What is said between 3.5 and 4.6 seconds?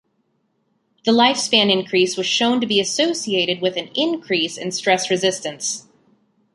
with an increase